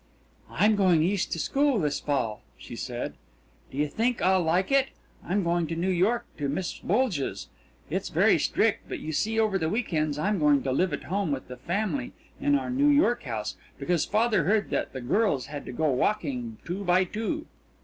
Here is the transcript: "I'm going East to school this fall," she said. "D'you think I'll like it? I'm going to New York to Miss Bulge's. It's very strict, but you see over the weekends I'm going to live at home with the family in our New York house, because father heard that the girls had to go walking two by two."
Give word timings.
"I'm 0.49 0.75
going 0.75 1.03
East 1.03 1.31
to 1.33 1.37
school 1.37 1.77
this 1.77 1.99
fall," 1.99 2.41
she 2.57 2.75
said. 2.75 3.13
"D'you 3.69 3.87
think 3.87 4.19
I'll 4.19 4.41
like 4.41 4.71
it? 4.71 4.87
I'm 5.23 5.43
going 5.43 5.67
to 5.67 5.75
New 5.75 5.91
York 5.91 6.25
to 6.39 6.49
Miss 6.49 6.79
Bulge's. 6.79 7.49
It's 7.87 8.09
very 8.09 8.39
strict, 8.39 8.89
but 8.89 8.97
you 8.99 9.11
see 9.11 9.39
over 9.39 9.59
the 9.59 9.69
weekends 9.69 10.17
I'm 10.17 10.39
going 10.39 10.63
to 10.63 10.71
live 10.71 10.91
at 10.91 11.03
home 11.03 11.31
with 11.31 11.49
the 11.49 11.57
family 11.57 12.13
in 12.39 12.55
our 12.55 12.71
New 12.71 12.89
York 12.89 13.21
house, 13.25 13.57
because 13.77 14.03
father 14.03 14.45
heard 14.45 14.71
that 14.71 14.91
the 14.91 15.01
girls 15.01 15.45
had 15.53 15.67
to 15.67 15.71
go 15.71 15.91
walking 15.91 16.57
two 16.65 16.83
by 16.83 17.03
two." 17.03 17.45